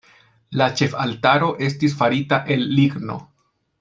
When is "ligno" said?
2.81-3.19